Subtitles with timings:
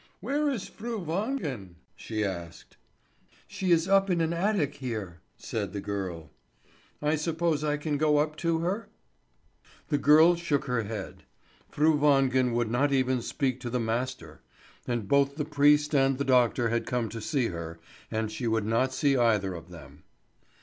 [0.19, 2.75] "Where is Fru Wangen?" she asked.
[3.47, 6.31] "She is up in an attic here," said the girl.
[7.03, 8.89] "I suppose I can go up to her?"
[9.89, 11.21] The girl shook her head.
[11.69, 14.41] Fru Wangen would not even speak to the master;
[14.87, 17.77] and both the priest and the doctor had come to see her,
[18.09, 20.01] and she would not see either of them.